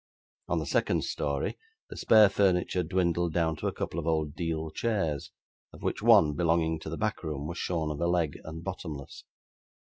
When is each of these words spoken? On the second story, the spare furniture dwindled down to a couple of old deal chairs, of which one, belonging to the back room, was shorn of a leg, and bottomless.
On 0.47 0.57
the 0.57 0.65
second 0.65 1.03
story, 1.03 1.59
the 1.91 1.95
spare 1.95 2.27
furniture 2.27 2.81
dwindled 2.81 3.33
down 3.33 3.55
to 3.57 3.67
a 3.67 3.71
couple 3.71 3.99
of 3.99 4.07
old 4.07 4.33
deal 4.33 4.71
chairs, 4.71 5.29
of 5.71 5.83
which 5.83 6.01
one, 6.01 6.33
belonging 6.33 6.79
to 6.79 6.89
the 6.89 6.97
back 6.97 7.21
room, 7.23 7.45
was 7.45 7.59
shorn 7.59 7.91
of 7.91 8.01
a 8.01 8.07
leg, 8.07 8.39
and 8.43 8.63
bottomless. 8.63 9.25